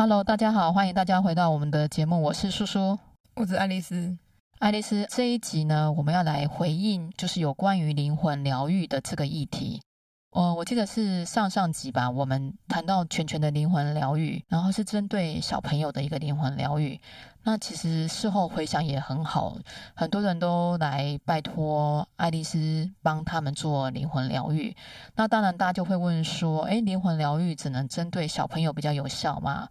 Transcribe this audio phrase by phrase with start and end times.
[0.00, 2.98] Hello，大家好，欢迎大家回到我们的节目，我是叔叔，
[3.34, 4.16] 我是爱丽丝。
[4.58, 9.82] 爱丽丝，这一集呢，我们要来回应，就是有关于灵魂疗愈的这个议题。
[10.30, 17.00] 哦，我记得是上上集吧，我们谈到全全的灵魂疗愈，然后是针对小朋友的一个灵魂疗愈。
[17.42, 19.56] 那其实事后回想也很好，
[19.94, 24.76] 很多人都来拜托爱丽丝帮他们做灵魂疗愈。
[25.16, 29.68] 那当然，大家就会问说，诶，灵魂疗愈只能针对小朋友比较有效吗？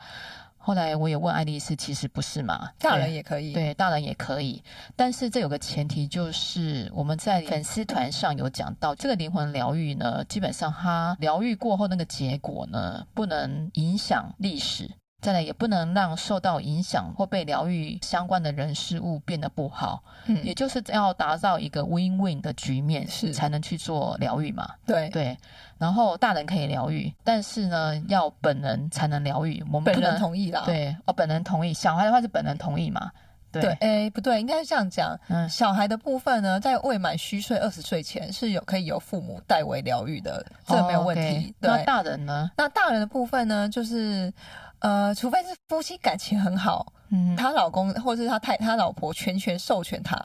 [0.62, 4.62] 后来我也问爱丽丝，其实不是嘛，大人也可以，对，大人也可以。
[4.96, 14.90] 但是这有个前提，就是我们在粉丝团上有讲到，这个灵魂疗愈呢，基本上它疗愈过后那个结果呢，不能影响历史。
[15.22, 24.70] 再来也不能让受到影响或被疗愈相关的人事物变得不好，嗯，也就是要打造一个 win-win 的局面，是才能去做疗愈嘛。
[24.86, 25.38] 对对，
[25.78, 30.64] 然后大人可以疗愈，但是呢，要本人才能疗愈，我们本人同意啦。
[30.66, 33.12] 对，哦，本人同意，小孩的话是本人同意嘛。
[33.52, 35.20] 对，哎，不对，应该是这样讲。
[35.28, 41.22] 嗯，小孩的部分呢，在未满虚岁二十岁前是有可以由父母代为疗愈的，这个没有问题。
[41.22, 42.52] 哦 okay，对，那大人呢？
[42.56, 44.32] 那大人的部分呢，就是。
[44.80, 50.18] 呃，除非是夫妻感情很好，嗯，她老公或者是她太她老婆全权授权他，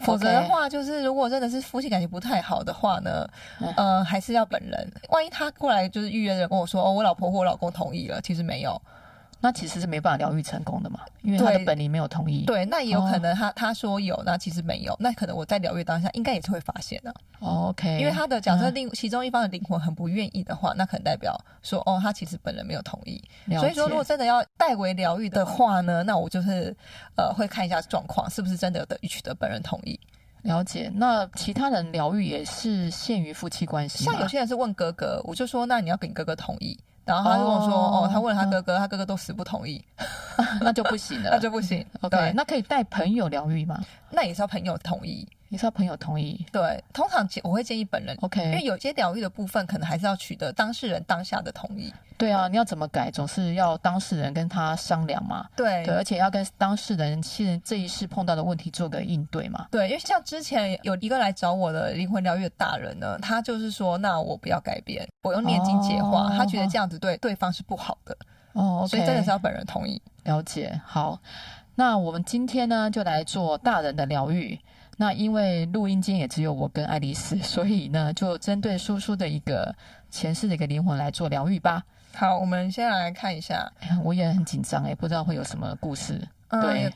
[0.00, 3.28] 否则的话，就是如果真的是夫妻感情不太好的话呢，
[3.60, 4.92] 嗯、呃，还是要本人。
[5.10, 8.80] 万一他过来就是预约的人跟我说，哦，我老婆或我老公同意了，其实没有。
[9.40, 12.44] 那其实是没办法疗愈成功的嘛，因为他的本灵没有同意。
[12.44, 17.14] 对，那也有可能他、哦、他说有，那其实没有，那可能我在疗愈当下应该也是会发现的。
[17.38, 23.22] 哦、OK，因为他的假设另其中一方的灵魂很不愿意的话，嗯、那可能代表说哦，他其实本人没有同意。
[23.58, 26.76] 所以说，如果真的要代为疗愈的话呢，那我就是
[27.16, 29.98] 呃会看一下状况是不是真的有得取得本人同意。
[30.42, 30.90] 了解。
[30.94, 36.76] 那其他人疗愈也是限于夫妻关系，像有些人是问哥哥，我就说那你要跟你哥哥同意。
[37.08, 39.82] 然后他就跟我说：“哦，哦他问了他哥哥，嗯、他哥哥都死不同意，
[40.60, 41.84] 那就不行了， 那就不行。
[42.02, 43.80] OK，对那可以带朋友疗愈吗？
[44.10, 46.44] 那也是要朋友同意。”你是要朋友同意？
[46.52, 51.92] 对，通常我会建议本人，OK，因为有些疗愈的部分可能还是要取得当事人当下的同意。
[52.16, 55.48] 对啊，你要怎么改，总是要当事人跟他商量嘛。
[55.56, 59.66] 对对，而且要跟当事人现这一世碰到的问题做个应对嘛。
[59.70, 68.16] 对，因为像之前有一个来找我的灵魂疗愈的大人呢，他就是说，那我不要改变，我用念经解化，哦、他觉得这样子对对方是不好的。
[68.52, 70.02] 哦，okay、所以真的是要本人同意。
[70.24, 70.78] 了解。
[70.84, 71.20] 好，
[71.76, 74.58] 那我们今天呢，就来做大人的疗愈。
[75.00, 79.72] 那因为录音间也只有我跟爱丽丝，所以呢，就针对叔叔的一个
[80.10, 81.84] 前世的一个灵魂来做疗愈吧。
[82.14, 83.70] 好，我们先来看一下。
[84.02, 86.20] 我也很紧张哎，不知道会有什么故事。
[86.48, 86.92] 嗯、对，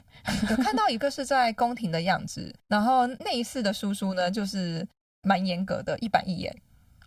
[0.51, 4.85] 有看到一个是在宫廷的样子，然后那一世的叔叔呢，就是
[5.23, 6.53] 蛮严格的，一板一眼。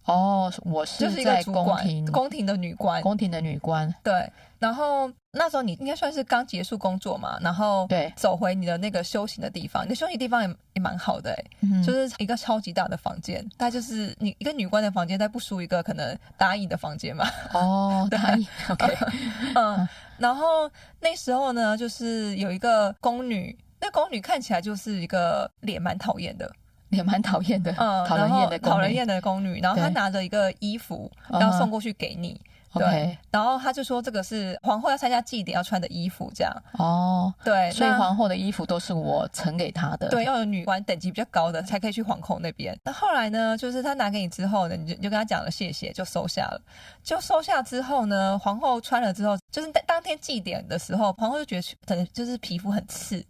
[0.05, 3.93] 哦，我是在宫廷，宫廷的女官，宫廷的女官。
[4.03, 17.25] 对，然后那时候你应该算是刚结束工作嘛，然后对，走回你的那个修行的地方，你的休息地方也也蛮好的哎，嗯、就是一个超级大的房间，大概就是你一个女官的房间，但不输一个可能答应的房间嘛。
[17.53, 18.97] 哦， 答应，OK，
[19.55, 19.87] 嗯，
[20.17, 20.69] 然后
[21.01, 26.49] 那时候呢，就是有一个宫女，那宫女看起来就是一个脸蛮讨厌的。
[26.91, 32.39] 也蛮讨厌的，嗯，讨人厌的讨人厌的宫女，然后她拿着一个衣服要送过去给你，
[32.79, 42.77] 对，然后他就说这个是皇后要参加祭典要穿的衣服，这样哦，对，所以皇后的衣服都是我呈给她的，对，要有女官等级比较高的才可以去皇后那边。
[42.83, 46.61] 那后来呢，就是他拿给你之后呢，你就你就跟他讲了谢谢，就收下了。
[47.03, 53.23] 就收下之后呢，皇后穿了之后，就是当天祭典的时候，皇后就觉得可能就是皮肤很刺。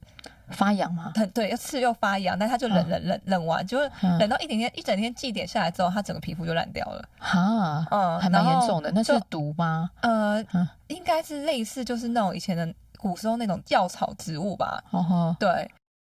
[0.49, 1.11] 发痒吗？
[1.15, 7.03] 很对，要刺又发痒，但他就冷冷冷冷完，就是冷到一整天一整天祭点下来之后，他整个皮肤就烂掉了。
[7.19, 8.91] 哈，嗯，还蛮严重的。
[8.91, 9.89] 那是毒吗？
[10.01, 10.43] 呃，
[10.87, 14.83] 应该是类似，就是那种以前的古时候那种药草植物吧。
[14.91, 15.69] 哦，对。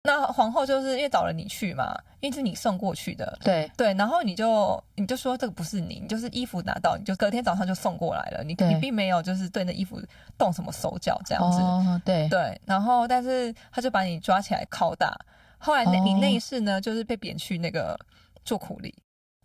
[0.02, 10.00] 那皇后就是因为找了你去嘛，因为是你送过去的，对对，然后你就你就说这个不是你，你就是衣服拿到，你就隔天早上就送过来了，你你并没有就是对那衣服
[10.38, 15.14] 动什么手脚这样子，哦、对对，然后但是他就把你抓起来拷打，
[15.58, 17.98] 后来那你那一世呢，就是被贬去那个
[18.44, 18.94] 做苦力。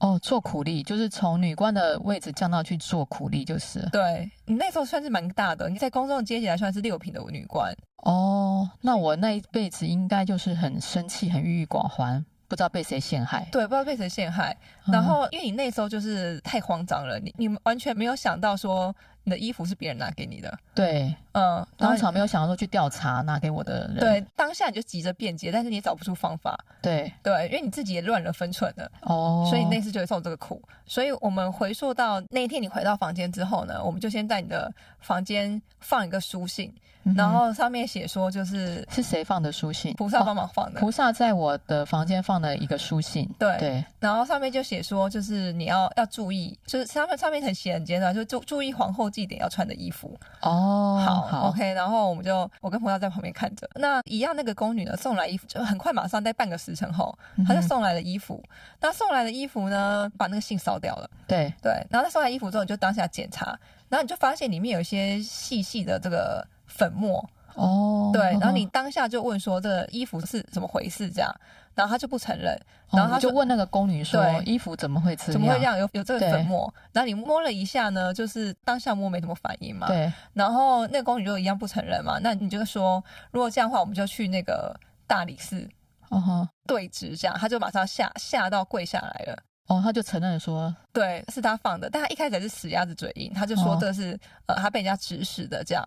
[0.04, 3.80] 哦，做苦力就是从女官的位置降到去做苦力，就是。
[3.90, 7.74] 对，你那时候算是蛮大的，你在宫中的阶级来算是六品的女官。
[8.04, 13.48] 哦，那我那一辈子应该就是很生气、很郁郁寡欢，不知道被谁陷害。
[13.50, 14.58] 对，不知道被谁陷害。
[14.86, 20.58] 然后，因为你那时候就是太慌张了，你你完全没有想到说你的衣服是别人拿给你的。
[20.76, 24.00] 对，嗯，当场没有想要说去调查拿给我的人。
[24.00, 26.58] 对，当下你就急着辩解，但是你也找不出方法。
[26.82, 28.92] 对对，因为你自己也乱了分寸了。
[29.02, 30.62] 哦，所以那次就会受这个苦。
[30.86, 36.74] 所以我们回溯到那一天，你回到房间之后呢，我们就先在你的房间放一个书信。
[37.18, 39.94] 然后上面写说，就是是谁放的书信？
[39.96, 40.80] 菩萨帮忙放的。
[40.80, 43.30] 菩萨在我的房间放了一个书信。
[43.38, 43.84] 对对。
[44.00, 50.20] 然后上面就写说，就是你要要注意，就是上面上面很写很简短，就注注意皇后祭典要穿的衣服。
[50.42, 51.74] 哦，好，好，OK。
[51.74, 53.70] 然后我们就我跟朋友在旁边看着。
[53.76, 57.16] 那一样，那个宫女呢送来衣服，就很快马上在半个时辰后，
[57.48, 58.44] 她就送来了衣服。
[58.44, 58.50] 嗯、
[58.82, 61.10] 那送来的衣服呢，把那个信烧掉了。
[61.28, 61.72] 对对。
[61.90, 63.58] 然后她送来衣服之后，你就当下检查，
[63.88, 66.46] 然后你就发现里面有一些细细的这个。
[66.66, 67.24] 粉末
[67.54, 71.08] 哦，对，然后你当下就问说这个衣服是怎么回事？
[71.12, 71.32] 这样，
[71.76, 72.60] 然后他就不承认，
[72.92, 75.32] 然后他就问那个宫女说：“衣服怎么会这样？
[75.34, 75.78] 怎么会这样？
[75.78, 79.88] 有有这个粉末？”然后你摸了一下呢，就是当下摸没什么反应嘛。
[79.88, 82.20] 对，然后那个宫女就一样不承认嘛。
[82.22, 85.68] 那你就说，如果这样的话，我们就去那个大理寺，
[86.10, 89.44] 哦，对峙这样，他就马上吓吓到跪下来了。
[89.68, 95.84] 哦，他就承认说，对，是他放的，但他一开始是死鸭子嘴硬，他就说这是呃他被人家指使的这样。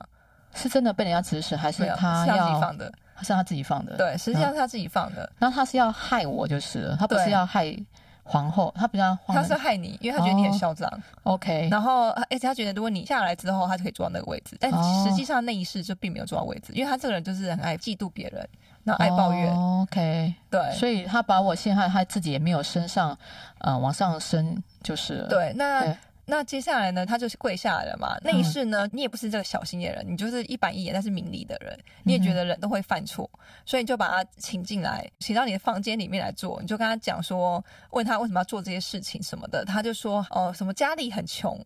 [0.54, 2.90] 是真的被人家指使，还是他要是他自己放的？
[3.22, 3.96] 是他自己放的。
[3.96, 5.30] 对，实际上是他自己放的。
[5.38, 7.76] 然后他是要害我，就是了，他不是要害
[8.22, 9.16] 皇后，他不是要。
[9.26, 10.88] 他是害你，因为他觉得你很嚣张。
[11.22, 11.68] 哦、OK。
[11.70, 14.56] 然后，而且他觉得如果你下来之后，他就可以坐到那个位置。
[14.60, 14.70] 但
[15.04, 18.48] 实际上那一世就并没有坐到位置，因为他这个人就是很爱嫉妒别人，
[18.82, 19.52] 那爱抱怨。
[19.54, 20.34] 哦、OK。
[20.50, 20.72] 对。
[20.72, 23.16] 所以他把我陷害，他自己也没有升上，
[23.58, 25.26] 呃，往上升，就是。
[25.28, 25.52] 对。
[25.54, 25.96] 那。
[26.28, 28.16] 那接下来呢，他就是跪下来了嘛。
[28.22, 33.30] 那一世呢，你也不是这个小心眼人，你就是一板一眼但是明理的人，你也觉得人都会犯错，
[33.64, 36.60] 所以你就把他请进来，请到你的房间里面来做。
[36.60, 41.56] 你就跟他讲说，问他为什么要做这些事情什么的，他就说哦，什么家里很穷，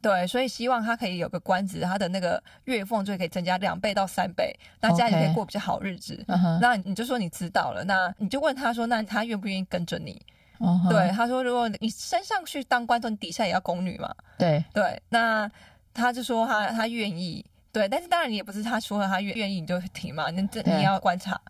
[0.00, 6.24] 对，所以希望他可以有个官职，他的那个月俸就可以增加两倍到三倍，那家里可以过比较好日子。
[6.60, 10.22] 那你就说你知道了，那你就问他说，那他愿不愿意跟着你
[10.58, 10.88] ？Uh huh.
[10.88, 14.14] 对，他说，如果你升上去当官，你底下也要宫女嘛。
[14.38, 15.50] 对对，那
[15.92, 17.44] 他就说他他愿意。
[17.70, 21.40] 对，但是当然你也不是他说了他愿愿意你就停嘛，你这你要观察。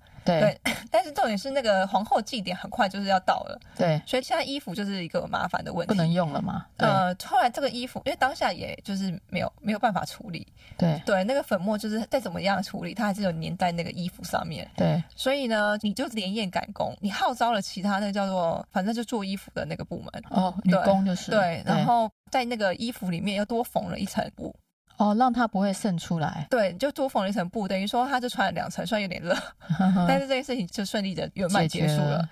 [0.40, 0.60] 对，
[0.90, 3.58] 但是重点是那个皇后祭典很快就是要到了。
[3.76, 6.66] 对，所以现在衣服就是一个麻烦的问题，不能用了嘛。
[6.76, 10.46] 呃，后来这个衣服因为当下也就是没有没有办法处理。
[10.76, 14.68] 对对，那个粉末就是再怎么样处理，它还是有粘在那个衣服上面。
[14.76, 24.54] 对，所以呢，你就连夜赶工，你号召了其他那个叫做反正就做衣服的那个部门哦，女工就是对，然后在那个衣服里面又多缝了一层布。
[24.98, 26.46] 哦，让它不会渗出来。
[26.50, 29.34] 对，就多缝了一层布，等于说他就穿了两层，虽然有点热，
[30.06, 32.28] 但是这件事情就顺利的圆满结束了。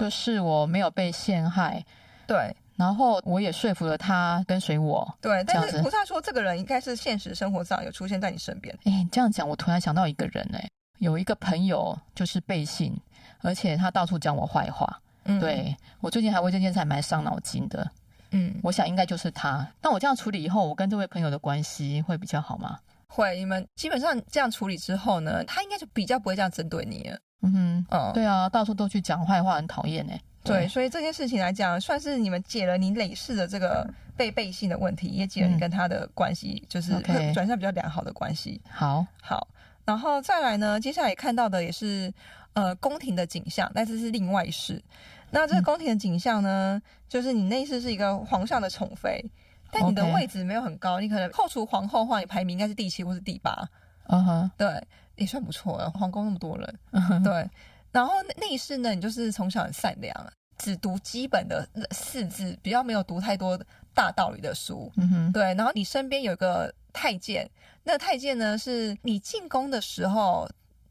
[0.00, 1.84] 就是我没有被陷害，
[2.26, 5.06] 对，然后我也说服了他跟随我。
[5.20, 8.74] 对，但是菩萨说这个人应该是现实生活上有出现在你身边。
[8.84, 10.66] 哎，你这样讲，我突然想到一个人，哎，
[11.00, 12.98] 有一个朋友就是背信，
[13.42, 15.00] 而且他到处讲我坏话。
[15.24, 17.86] 嗯，对，我最近还为这件事还蛮伤脑筋的。
[18.34, 19.66] 嗯，我想应该就是他。
[19.80, 22.78] 那我这样处理以后，我跟这位朋友的关系会比较好吗？
[23.06, 27.18] 会，你们基本上这样处理之后呢，他应该就比较不会这样针对你了。
[27.42, 30.20] 嗯哼，嗯，对啊，到处都去讲坏话，很讨厌哎。
[30.42, 36.92] 对，所以这件事情来讲，算是你们解了你累世的这个被背信的问题，也解了你跟他的关系，嗯、就是
[37.32, 38.60] 转向比较良好的关系。
[38.68, 39.46] 好，好，
[39.84, 42.12] 然后再来呢，接下来看到的也是
[42.54, 44.82] 呃宫廷的景象，但是是另外一世。
[45.34, 49.22] 那这个宫廷的景象呢，嗯、就是你那世是一个皇上的宠妃，
[49.70, 53.68] 但你的位置没有很高你可能扣除皇后的话，你排名应该是第七或是第八。
[54.06, 54.50] 嗯哼、uh，huh.
[54.56, 55.90] 对，也算不错了。
[55.90, 57.24] 皇宫那么多人，uh huh.
[57.24, 57.50] 对。
[57.90, 60.14] 然后那一世呢，你就是从小很善良，
[60.58, 63.58] 只读基本的四字，比较没有读太多
[63.94, 64.92] 大道理的书。
[64.96, 65.32] 嗯哼、uh，huh.
[65.32, 65.42] 对。
[65.54, 67.50] 然后你身边有一个太监，
[67.82, 70.46] 那个太监呢，是你进宫的时候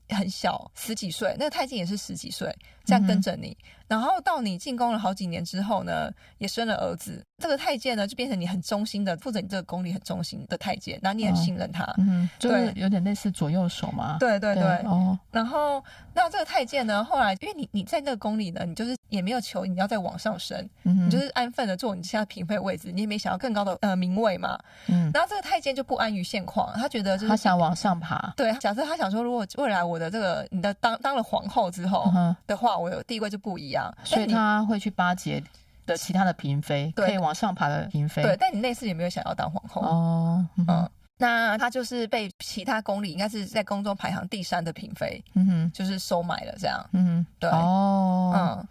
[0.10, 2.54] 很小，十几岁，那个太监也是十几岁，
[2.84, 3.50] 这样跟着你。
[3.50, 3.84] Uh.
[3.86, 6.10] 然后到你进宫了好几年之后呢，
[6.40, 7.24] 也生了儿子。
[7.38, 10.98] 这个太监呢，就变成你很忠心的，负责你这个宫里很忠心的太监。
[11.04, 14.18] 那你很信任他，哦、嗯，就是有点类似左右手嘛。
[14.20, 14.64] 对对对。
[14.64, 15.20] 对哦。
[15.32, 24.58] 然后，那这个太监呢，后来因为你你在那个宫里呢，你就是也没有求你要再往上升，嗯、你就是安分的做你现在嫔妃位置，你也没想要更高的呃名位嘛。
[24.88, 25.12] 嗯。
[25.14, 28.34] 然后这个太监就不安于现况，他觉得就是他想往上爬。
[28.36, 32.12] 对，假设他想说，如果未来我的这个你的当当了皇后之后
[32.48, 33.94] 的话，嗯、哼我有地位就不一样。
[34.04, 35.44] 所以他会去巴结
[35.86, 38.22] 的其他的嫔妃，对可以往上爬的嫔妃。
[38.24, 40.48] 对，但你那次也没有想要当皇后哦。
[40.58, 46.84] 嗯，嗯，那他就是被其他宫里应该是在宫中排行第三的嫔妃，嗯哼，就是收买了这样。
[46.94, 48.68] 嗯哼，对哦，嗯，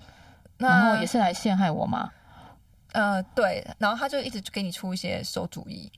[0.59, 2.11] 那然后也是来陷害我吗？
[2.92, 5.90] 呃，对，然后他就一直给你出一些馊主意。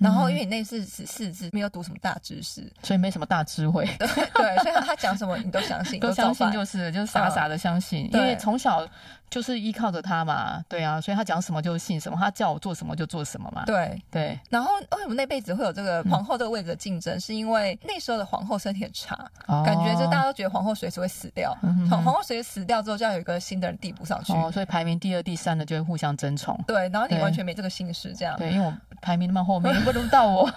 [0.00, 3.84] 然后因为你那是只四字，没有读什么大知识，所以没什么大智慧。
[3.98, 8.86] 对对，所以他讲什么你都相信， 都相信就是就是傻傻的相信，因为从小。
[9.30, 13.62] 就是依靠着他嘛，对啊，所以他讲什么就信什么，他叫我做什么就做什么嘛。
[13.64, 14.36] 对对。
[14.48, 17.14] 然后为什么那辈子会有这个皇后这个位置的竞争？
[17.16, 19.14] 嗯、是因为那时候的皇后身体很差，
[19.46, 21.56] 哦、感觉就大家都觉得皇后随时会死掉。
[21.88, 24.32] 皇后随时死掉之后，就要有一个新的人递补上去。
[24.32, 26.58] 哦，所以排名第二、第三的就会互相争宠。
[26.66, 28.36] 对，然后你完全没这个心思这样。
[28.36, 30.50] 对，因为我排名那么后面，轮不轮到我？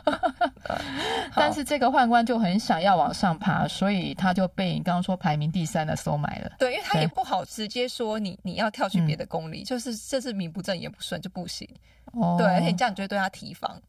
[1.36, 6.52] 但是这个宦官就很想要往上爬，所以他就被你刚刚说排名第三的收买了。
[6.60, 11.68] 对，因为他也不好直接说你你要跳去别的宫里，嗯、就是这是名不正言不顺就不行。
[12.14, 13.82] 哦，对，而且你这样你就会对他提防，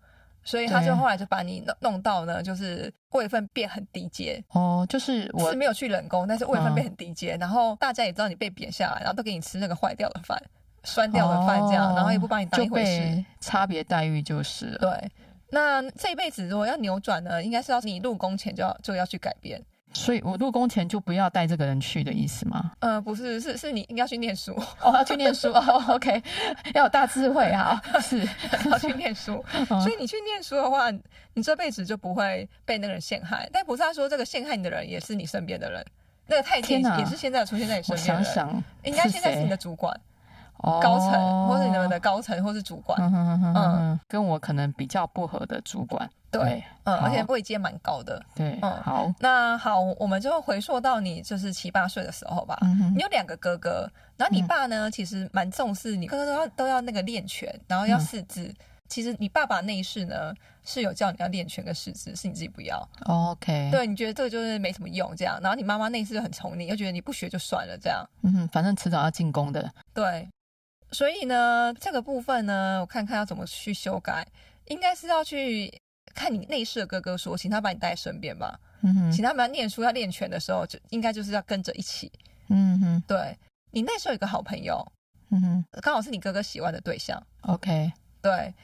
[0.42, 4.42] 所以他就后来就把你弄弄到呢，就是位分变很低阶。
[4.50, 10.42] 哦，就是我是没有去冷宫，但是位分变很低阶，嗯、然后大家也知道你被贬下来，然后都给你吃那个坏掉的饭、
[10.84, 14.76] 酸掉的饭这样，哦、然后也不把你当一回事，差别待遇就是。
[14.78, 15.10] 对。
[15.50, 19.62] 那这一辈子如果要扭转呢，应该是要你入宫前就要就要去改变。
[19.92, 22.72] 所以我入宫前就不要带这个人去的意思吗？
[22.80, 25.84] 嗯、呃，不是，是是你要去念书 哦，要去念书 哦。
[25.90, 26.20] OK，
[26.74, 28.28] 要有大智慧哈，是
[28.68, 29.44] 要去念书。
[29.68, 30.90] 所以你去念书的话，
[31.34, 33.48] 你这辈子就不会被那个人陷害。
[33.52, 35.86] 但菩萨说这个陷害你的人也是你身边的人，
[36.26, 38.24] 那个太监也是现在出现在你身边的人。
[38.24, 39.96] 想想，应该现在是你的主管。
[40.58, 42.98] 高层，或是你们的高层，或是主管，
[43.54, 58.54] 嗯，跟我可能比较不合的主管，对，嗯，而且位阶蛮高的，对，嗯，好，那好，我们就回溯到你就是七八岁的时候吧，嗯你有两个哥哥，然后你爸呢，其实蛮重视你哥哥都要都要那个练拳，然后要识字，
[58.88, 60.32] 其实你爸爸那一世呢
[60.64, 70.26] 是有叫你要练拳跟识字，是你自己不要，OK，对，你觉得这个就是没什么用这样，然后你妈妈那一世就很宠你，又觉得你不学就算了这样，嗯哼，反正迟早要进宫的，对。
[70.94, 74.24] 所以呢，这个部分呢，我看看要怎么去修改，
[74.66, 75.70] 应该是要去
[76.14, 78.58] 看你内侍的哥哥说，请他把你带在身边吧。
[78.82, 82.12] 嗯哼，请他们要念书、要练拳的时候，就应该就是要跟着一起。
[82.48, 83.36] 嗯哼，对，
[83.72, 84.86] 你那时候有个好朋友，
[85.30, 87.20] 嗯哼，刚好是你哥哥喜欢的对象。
[87.42, 87.90] OK，
[88.22, 88.54] 对，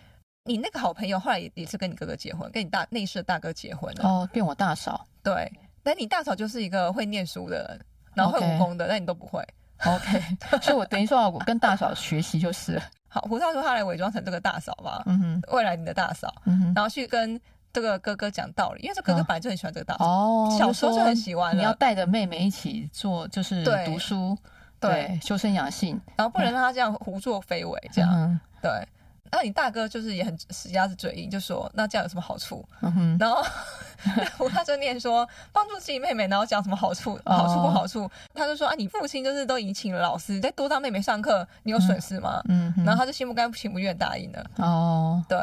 [0.44, 4.08] 你那个好朋友后来也也是跟你哥哥结婚，跟你大内侍的大哥结婚了。
[4.08, 5.04] 哦，变我大嫂。
[5.22, 5.50] 对，
[5.82, 9.42] 但你大嫂就是一个会念书的人，然后会武功的，但.你都不会。
[9.84, 10.22] OK，
[10.62, 13.20] 所以我等于说，我跟大嫂学习就是好。
[13.22, 17.40] 胡少说他来伪装成这个大嫂吧，嗯哼，未来你的大嫂，嗯哼，然后去跟
[17.72, 21.56] 这个哥哥讲道理，因为这哥哥本来就很喜欢这个大嫂，哦，小时候就很喜欢。
[21.56, 24.36] 你要带着妹妹一起做，就是读书，
[24.78, 28.70] 对，修身养性，然后不能让他这样胡作非为，这样，对。
[29.32, 32.66] 那你大哥就是也很死鸭子嘴硬，就说那这样有什么好处？
[33.18, 33.42] 然后
[34.50, 37.18] 他就念说帮助自己妹妹，然后讲什么好处？
[37.24, 38.04] 好处不好处？
[38.04, 42.42] 哦、他就说啊，你父亲就是都已经请了老师，再多当妹妹上课，你有损失吗？
[42.48, 44.44] 嗯，嗯然后他就心不甘情不愿答应了。
[44.56, 45.38] 哦，对。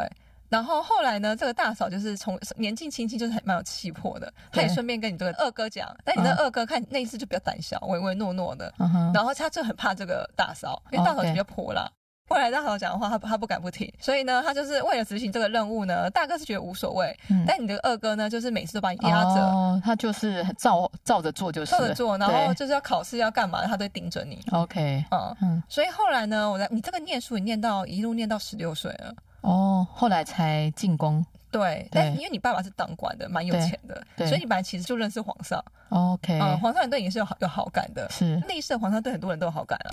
[0.50, 8.74] 然后后来呢，这个大嫂就是从年近轻轻就是还蛮有气魄的，他也顺便跟你这个二哥讲，但你的二哥看那一次就比较胆小，唯唯诺诺的。
[9.14, 11.90] 然后他就很怕这个大嫂，因为大嫂比较泼辣。
[12.28, 16.10] 后来大好讲的话，他他不敢不听，所以呢，他就是为了执行这个任务呢。
[16.10, 24.44] 大哥是觉得无所谓，嗯、但你的二哥呢，就是每次都把你压着、哦，他就是照照着做，就是照着做，然后就是要考试要干嘛，他都盯着你。
[24.52, 25.36] OK，嗯。
[25.42, 31.26] 嗯，所以后来呢，我在你这个念书，你念到一路念到十六岁了，哦，后来才进宫。
[31.50, 35.64] 对，但因为你爸爸是当官的，蛮有钱的，所以你本来其实就认识皇上。
[35.90, 39.92] OK，嗯，皇上也对你是有好有好感的，是内侍皇上对很多人都有好感啊。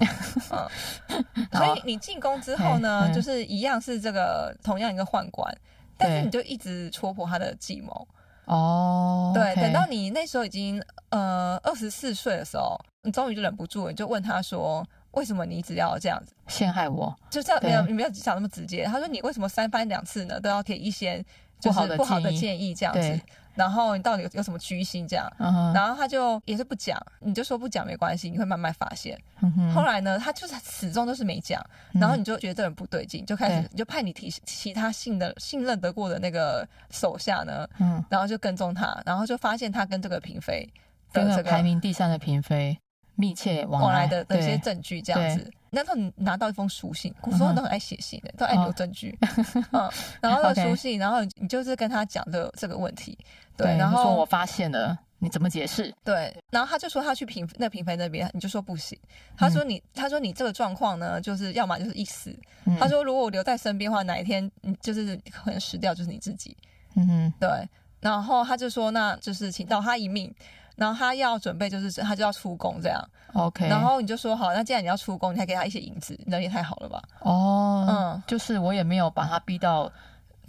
[1.36, 5.56] 嗯，所以你进宫之后呢，就是一样是这个同样一个宦官，
[5.96, 8.06] 但是你就一直戳破他的计谋。
[8.46, 14.84] 哦，对，等到你那时候已经呃二十四岁的时候，你终于就忍不住了，你就问他说。
[15.14, 17.16] 为什么你一直要这样子陷害我？
[17.30, 18.82] 就这样没有，你没有讲那么直接。
[18.82, 21.24] 他说你为什么三番两次呢都要贴一些
[21.60, 23.20] 就是不好的建议这样子？
[23.54, 25.30] 然后你到底有有什么居心这样？
[25.72, 29.16] 然后他就也是不讲，你就说不讲没关系，你会慢慢发现。
[29.72, 37.68] 后来呢，他就是始终都是没讲，然后你就觉得这人不对劲，就开始你就派你提其他信的信任得过的那个手下呢，
[38.08, 40.68] 然后就跟踪他，然后就发现他跟这个嫔妃
[41.12, 42.76] 的这个排名第三的嫔妃。
[43.16, 45.48] 密切往来的的一些证据，这样子。
[45.74, 49.16] 那时候你拿到一封书信，古时候都很爱写信的，都爱留证据。
[49.72, 49.90] 嗯，
[50.20, 53.18] 然后那个书信，然后你就是跟他讲的这个问题。
[53.56, 55.94] 对，然后说我发现了，你怎么解释？
[56.02, 58.98] 对，然后他就说他去嫔那嫔妃那边，你就说不行。
[59.36, 62.36] 他说你，他说你这个状况呢，就是要么就是一死。
[62.78, 66.56] 他说如果我留在身边的话，哪一天你就是可能死掉，就是你自己。
[66.94, 67.68] 嗯哼，对。
[68.00, 70.34] 然后他就说，那就是请到他一命。
[70.76, 73.00] 然后他要准备，就是他就要出宫这样
[73.34, 73.68] ，OK。
[73.68, 77.02] 然后你就说好，那既然你要出宫，你还给他一些银子，人也太好了吧？
[77.20, 79.90] 哦，嗯，就是我也没有把他逼到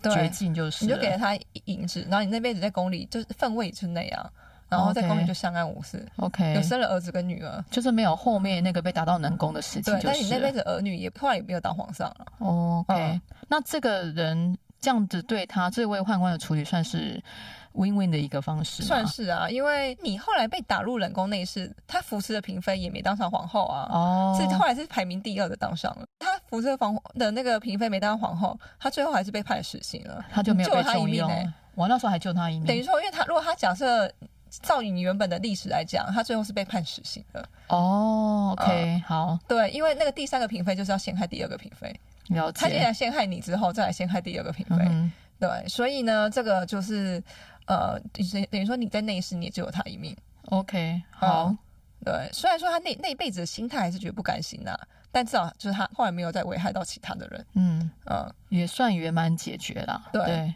[0.02, 4.32] 绝境，就是你就给了他银子，然后你那辈子在宫里就是分位是那样，
[4.68, 6.04] 然后在宫里就相安无事。
[6.18, 9.94] OK，有生了儿子跟女儿，就是没有后面那个被打到南宫的事情。
[9.94, 12.26] 对，但你那辈子儿女也后来也没有当皇上了。
[12.40, 17.24] OK，嗯，那这个人这样子对他这位宦官的处理算是
[17.76, 26.06] ？win-win 的一个方式，算是啊，因为你后来被打入冷宫内室，他扶持的嫔妃也没当上皇后啊，哦，是后来是排名第二的当上了。
[26.20, 31.30] 他扶持的皇的那个嫔妃没当上皇后，他最后还是被判死刑了，他就没有被重用。
[31.76, 34.10] 我那时候还救他一命，等于说，因为他如果他假设
[34.64, 37.46] 照你原本的历史来讲，他最后是被判死刑的。
[37.68, 41.94] 哦，OK，嗯，好，对，因为那个第三个嫔妃就是要陷害第二个嫔妃，
[42.30, 42.62] 了解。
[42.62, 47.22] 他现在陷害你之后，再来陷害第二个嫔妃，嗯，对，所以呢，这个就是。
[47.66, 50.16] 呃，等等于说你在那一世，你也只有他一命。
[50.50, 51.58] OK，好、嗯，
[52.04, 52.30] 对。
[52.32, 54.80] 虽然说他那那一辈子的心态还是觉得不甘心呐、啊，
[55.12, 57.46] 但至少就是他后来没有再危害到其他的人。
[57.56, 60.04] 嗯嗯，也算圆满解决了。
[60.14, 60.54] 对，对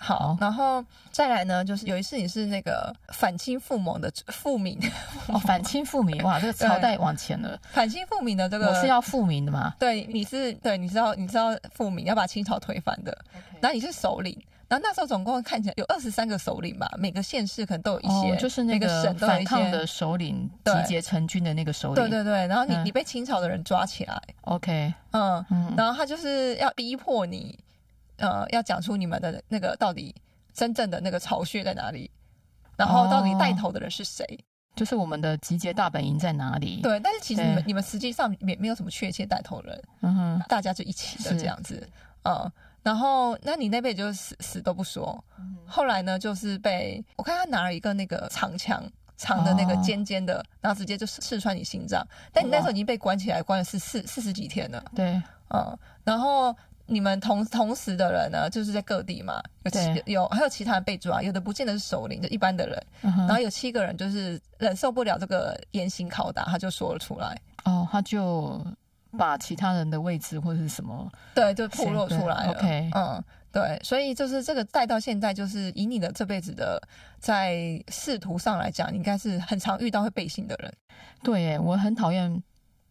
[0.00, 4.78] 好，然后再来呢，就是有一次你是那个反清复明的复明
[5.28, 7.56] 哦，反清复明哇，这个 朝代往前了。
[7.70, 9.74] 反清复明的这个我是要复明的嘛？
[9.78, 13.16] 对，你是对，你知道你知道复明要把清朝推翻的
[13.62, 14.36] 后你是首领。
[14.68, 21.94] 然后那时候总共看起来有二十三个首领吧，每个县市可能都有一些，哦、就是那个反抗的首领集结成军的那个首领。
[21.94, 27.58] 对对对，然后你、嗯、你被清朝的人抓起来，OK，嗯，嗯，然后他就是要逼迫你，
[28.18, 30.14] 呃，要讲出你们的那个到底
[30.52, 32.10] 真正的那个巢穴在哪里，
[32.76, 34.44] 然后到底带头的人是谁，哦、
[34.76, 36.82] 就是我们的集结大本营在哪里？
[36.82, 41.88] 对，但是其实你们你们实际上也没有什么确切带头人，嗯哼，大家就一起的这样子，
[42.24, 42.52] 嗯。
[42.88, 45.22] 然后，那你那辈子就死死都不说。
[45.66, 48.82] 后来呢，就是被我看他拿了一个那个长枪，
[49.18, 52.02] 长的那个尖尖的，然后直接就刺穿你心脏。
[52.32, 54.82] 但你那时候已经被关起来，关了是四四十几天了。
[54.94, 55.78] 对，嗯。
[56.02, 62.82] 然后你们同同时的人呢，就是在各地嘛，有七有还有其他人被抓，有的不见得是首领，就一般的人。
[63.02, 67.38] 然后有七个人就是忍受不了这个严刑拷打，他就说了出来。
[67.64, 68.64] 哦，他就。
[69.16, 72.50] 把其他人的位置或者是什么，对，就暴露出来了。
[72.52, 76.80] OK，嗯，对，所以就是这个带到现在，就是以你的这辈子的
[77.18, 80.72] 在仕途上来讲，你应该是很常遇到会背信的人。
[81.22, 82.30] 对，耶，我很讨厌，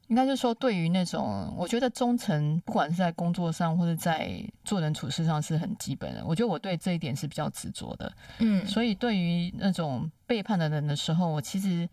[0.07, 6.25] 应该就是说，对于那种我觉得忠诚，不管是在工作上或者在做人处事上是很基本的。
[6.25, 8.11] 我觉得我对这一点是比较执着的。
[8.39, 11.87] 嗯，所以对于那种背叛的人的时候，我其实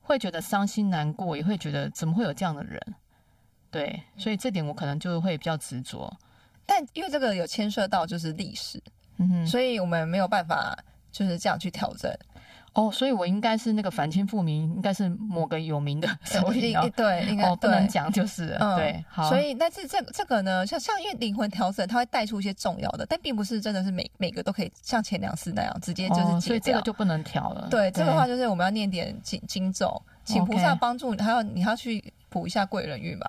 [0.00, 2.80] 会觉得伤心难过，也会觉得怎么会有这样的人。
[3.78, 6.12] 对，所以这点我可能就会比较执着，
[6.66, 8.82] 但因为这个有牵涉到就是历史，
[9.18, 10.76] 嗯哼，所以我们没有办法
[11.12, 12.12] 就是这样去调整。
[12.74, 19.28] 哦，所以我应该是那个反清复明，应该是某个有名的首领， 嗯，对，应该，哦，不能讲就是，嗯，对，好。
[19.28, 27.66] 所以，但是这这个呢，像像因为灵魂调整，它会带出一些重要的，但并不是真的是每每个都可以像前两次那样直接就是解，哦，所以这个就不能调了。
[27.68, 33.28] 对，这个话就是我们要念点经经咒，请菩萨帮助，还有你还要去补一下贵人运吧。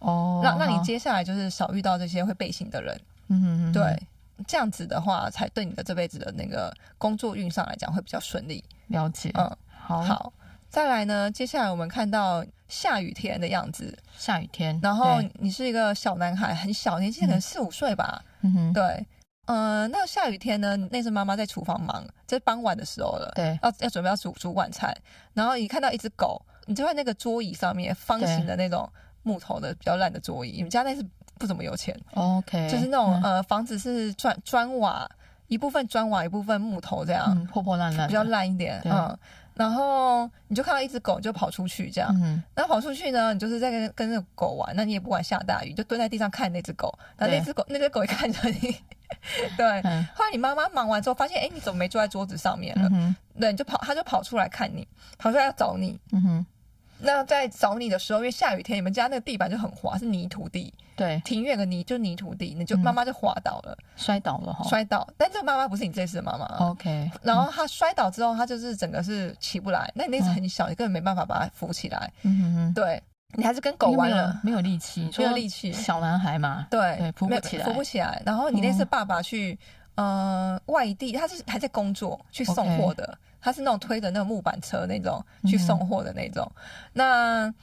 [0.00, 4.02] 哦，那那你接下来就是少遇到这些会背信的人，嗯哼哼，对，
[4.46, 8.62] 这样子的话，才对你的这辈子的那个工作运上来讲会比较顺利。
[8.86, 10.32] 了解，嗯，好，好，
[10.68, 19.06] 再来呢，接下来我们看到下雨天的样子，下雨天，然后你是一个小男孩，很小年纪，可能四五岁吧，嗯哼，对，
[19.46, 24.96] 嗯、呃，那个下雨天呢，那是妈妈在厨房忙，在傍晚的时候了，对，要要准备要煮煮晚餐，
[25.34, 28.88] 然后你看到一只狗，你就在那个桌椅上面，方形的那种。
[29.22, 31.04] 木头的比较烂的桌椅，你们家那是
[31.38, 35.08] 不怎么有钱，OK，就是那种、嗯、呃房子是砖砖瓦，
[35.46, 39.16] 一部分砖瓦，一部分木头这样，嗯、破破烂烂，比较烂一点，嗯，
[39.54, 48.76] 然后你就看到一只狗就跑出去这样，嗯，然后跑出去呢，你就是在跟跟那个狗玩，那你也不管下大雨，就蹲在地上看那只狗，然后那只狗那只狗也看着你，
[49.56, 52.88] 对，嗯、后来你妈妈忙完之后发现，哎，你怎么没坐在桌子上面了？
[52.92, 54.86] 嗯、对，你就跑，他就跑出来看你，
[55.18, 56.46] 跑出来要找你，嗯哼。
[57.00, 60.72] 那在找你的时候，因为下雨天，你们家那个地板就很滑，是泥土地。
[60.96, 64.64] 对，庭院的泥就泥土地，你就妈妈就滑倒了，摔倒了哈。
[64.68, 66.44] 摔倒，但这个妈妈不是你这次的妈妈。
[66.70, 67.08] OK。
[67.22, 69.88] 然后她摔倒之后，她就是整个是起不来。
[69.94, 72.12] 那你那次很小，你根本没办法把她扶起来。
[72.22, 72.74] 嗯哼哼。
[72.74, 73.00] 对，
[73.36, 75.72] 你还是跟狗玩了，没有力气，没有力气。
[75.72, 78.20] 小男孩嘛，对，扶不起来，扶不起来。
[78.26, 79.56] 然后你那次爸爸去，
[79.94, 83.16] 呃，外地，他是还在工作，去送货的。
[83.40, 86.50] 他是那种推着那个木板车那种去送货的那种。
[86.56, 87.54] 嗯、那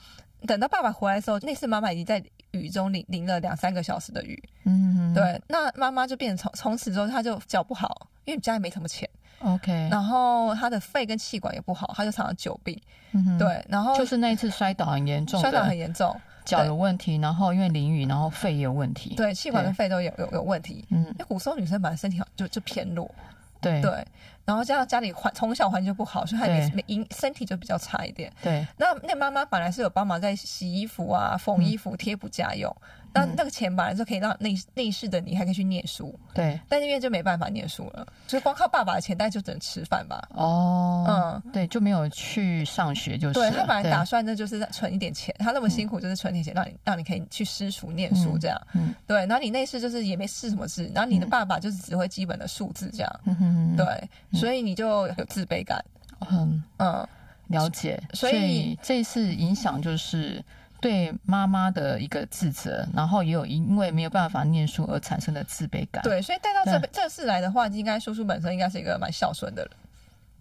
[0.46, 4.42] 等到爸爸回来的时候，那次妈妈已经在雨中淋淋了两三个小时的雨。
[4.64, 5.40] 嗯，对。
[5.48, 9.08] 那妈妈就变成从从此之后，她就脚不好，因为家里没什么钱。
[9.40, 9.88] OK。
[9.90, 12.80] 然后她的肺跟气管也不好，她就常常久病。
[13.12, 13.64] 嗯，对。
[13.68, 16.18] 然后就是那一次摔倒很严重，摔倒很严重。
[16.44, 20.86] 脚有问题，然后因为淋雨，然后肺也有问题，对，气管跟肺都有有有问题。
[20.90, 23.12] 嗯，因为古时候女生本来身体好就就偏弱，
[23.60, 24.06] 对对，
[24.46, 28.32] 然后加上家里环从小环境就不好，所以她每每身体就比较差一点。
[28.42, 32.74] 对，那那妈妈本来是有帮忙在洗衣服啊、缝衣服、贴补家用。
[33.12, 40.28] 那那个钱本来就可以让内内室的你还可以去念书，对，但那边就没办法念书了，所以光靠爸爸的钱，大概就只能吃饭吧。
[40.34, 43.32] 哦，嗯，对，就没有去上学，就是。
[43.32, 48.66] 对，他本来打算那就是存一点钱，他那么辛苦就是存点钱，让你让你可以去私塾念书这样。
[48.74, 53.20] 嗯，对，然后你内室就是也没试什么字，然后你的爸爸就是只会基本的数字这样。
[53.24, 55.84] 嗯哼，对，所以你就有自卑感。
[56.30, 57.08] 嗯嗯，
[57.48, 58.00] 了解。
[58.12, 60.44] 所以这次影响就是。
[60.78, 66.02] 对妈妈的一个自责，然后也有因为没有办法念书而产生的自卑感。
[66.04, 69.70] 对，所以带到这这次来的话，应该叔叔本身应该是一个蛮孝顺的人。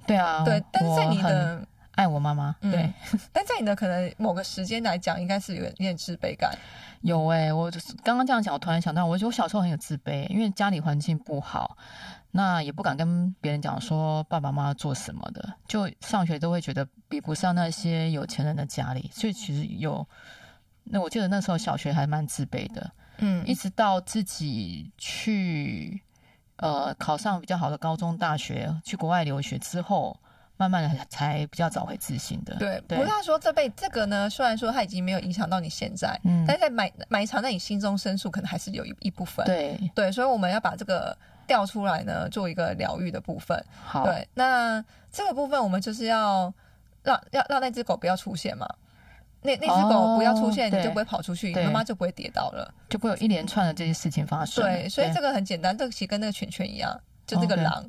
[0.06, 6.52] 对啊，对，但是在你的爱我妈妈，对，嗯、 但在你的可能某个时间来讲，应该是有点自卑感。
[7.02, 7.72] 有哎、欸，我
[8.04, 11.78] 刚刚这样讲，我突然想到，我觉得我小时候很有自卑，因为家里环境不好。
[12.38, 20.06] 那也不敢跟别人讲说爸爸妈妈做什么的，就上学都会觉得比不上那些有钱人的家里，所以其实有，
[20.84, 26.02] 那我记得那时候小学还蛮自卑的，嗯，一直到自己去
[26.58, 30.20] 呃考上比较好的高中大学，去国外留学之后，
[30.58, 32.58] 慢慢的才比较找回自信的。
[32.58, 39.46] 对，不过他说这辈这个呢，虽然说他已经没有影响到你现在，嗯，但在埋埋藏在你心中深处，可能还是有一一部分。
[39.46, 41.18] 对对，所以我们要把这个。
[41.48, 43.64] 调出来呢，做一个疗愈的部分。
[43.84, 46.54] 好，对，那这个部分我们就是要
[47.04, 48.68] 让要让那只狗不要出现嘛。
[49.42, 54.64] 那那只狗不要出现，哦、你就不会跑出去，妈妈就不会跌倒了，就不会有一连串的这些事情发生。
[54.64, 57.86] 对，所以这个很简单，这个其实跟那个圈圈一样，就这个狼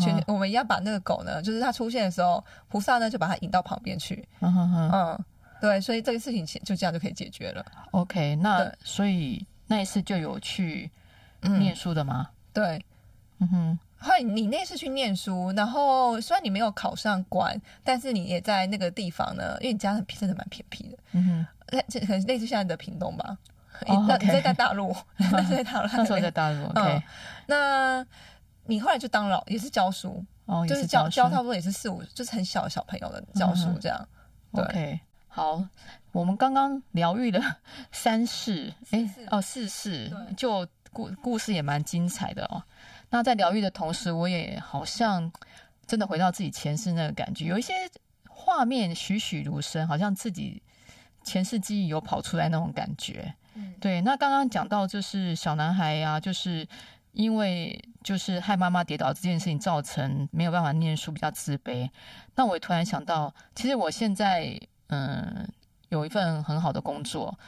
[0.00, 4.28] 圈.我们一样把那个狗呢，就是它出现的时候，菩萨呢就把它引到旁边去。
[4.40, 5.18] 嗯
[5.60, 7.66] 对，所以这个事情就这样就可以解决了。
[7.90, 10.88] OK，那对所以那一次就有去
[11.40, 12.28] 念书的吗？
[12.28, 12.86] 嗯、对。
[13.42, 20.98] 嗯哼，后来你那次去念书，然后虽然你没有考上官，但是你也在那个地方呢，因为你家很真的蛮偏僻的。
[21.12, 23.36] 嗯哼，这可能类似现在的屏东吧。
[23.86, 26.66] 哦，你在 在大陆，那在大陆，那时候在大陆。
[26.66, 27.02] OK，
[27.46, 28.06] 那
[28.66, 34.08] 你后来就当老，也是教书，哦，就是教教差不多也是四五，就是很小的小朋友的教书这样。
[34.52, 35.64] OK，好，
[36.12, 37.42] 我们刚刚疗愈了
[37.90, 42.62] 三世，哎，哦，四世，就故故事也蛮精彩的哦。
[43.12, 45.30] 那在疗愈的同时，我也好像
[45.86, 47.74] 真的回到自己前世那个感觉，有一些
[48.26, 50.62] 画面栩栩如生，好像自己
[51.22, 53.34] 前世记忆有跑出来那种感觉。
[53.54, 54.00] 嗯，对。
[54.00, 56.66] 那刚刚讲到就是小男孩呀、啊，就是
[57.12, 61.90] 因为就是害妈妈跌倒这件事情，造成没有办法念书，比较自卑。
[62.34, 65.46] 那我也突然想到，其实我现在嗯
[65.90, 67.38] 有一份很好的工作。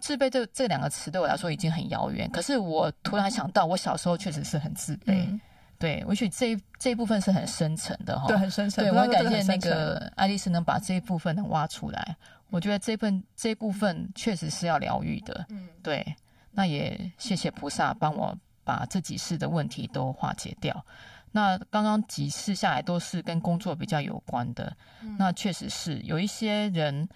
[0.00, 5.24] 自卑这这两个词对我来说已经很遥远，可是我突然想到，我小时候确实是很自卑。
[5.28, 5.40] 嗯、
[5.78, 8.84] 对，我许这一这一部分是很深层的哈，对，很深层。
[8.84, 12.16] 对，我很感谢那个爱丽丝能把这一部分能挖出来。
[12.50, 15.46] 我觉得这份这一部分确实是要疗愈的。
[15.48, 16.04] 嗯，对。
[16.50, 20.84] 那也谢谢菩萨帮我把这几世的问题都化解掉。
[21.32, 27.08] 那刚刚几世下来都是跟工作比较有关的，嗯、那确实是有一些人。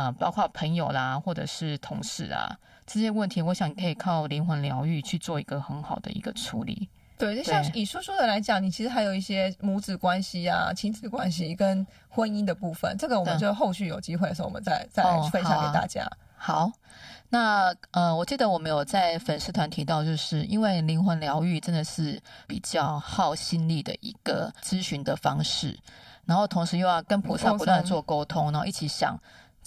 [0.00, 6.88] 啊，包括朋友啦，或者是同事啊，这些问题，我想可以靠灵魂疗愈去做一个很好的一个处理。
[7.18, 16.02] 对，就像以叔叔的来讲，你其实还有一些母子关系啊、亲子关系跟婚姻的部分，这个我们就后续有机会的时候，我们再再分享给大家。
[16.02, 16.72] 哦，好，好，
[17.28, 25.78] 那呃，我记得我们有在粉丝团提到，就是因为灵魂疗愈真的是比较耗心力的一个咨询的方式，
[26.24, 29.20] 然后同时又要跟菩萨不断做沟通，然后一起想。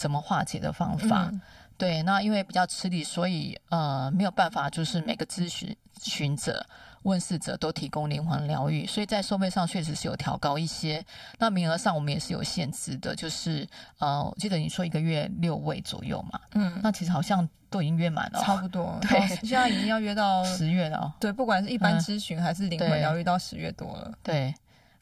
[0.04, 1.30] 怎么化解的方法？
[1.32, 1.42] 嗯、
[1.78, 6.66] 对，那因为比较吃力，所以呃没有办法，就是每个咨询询者、
[7.04, 11.02] 问事者都提供灵魂疗愈，所以在收费上确实是有调高一些。
[11.40, 13.66] 那名额上我们也是有限制的，就是
[14.00, 19.00] 呃，我记得你说一个月六位左右嘛，嗯，那其实好像都已经约满了，差不多。
[19.08, 21.16] 对，现在已经要约到十月了。
[21.18, 24.12] 对，不管是一般咨询还是灵魂疗愈，到十月多了。
[24.22, 24.54] 对。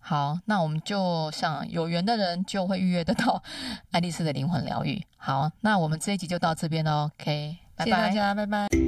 [0.02, 3.42] 好，那我们就像有缘的人就会预约得到
[3.92, 5.02] 爱丽丝的灵魂疗愈。
[5.16, 7.10] 好，那我们这一集就到这边喽。
[7.20, 8.81] OK，拜拜，谢谢大家，拜拜。